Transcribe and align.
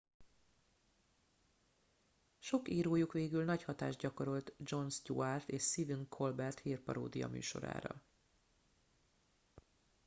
sok 2.39 2.69
írójuk 2.69 3.11
végül 3.13 3.43
nagy 3.43 3.63
hatást 3.63 3.99
gyakorolt 3.99 4.53
jon 4.63 4.89
stewart 4.89 5.49
és 5.49 5.63
sephen 5.63 6.05
colbert 6.09 6.59
hírparódia 6.59 7.27
műsorára 7.27 8.01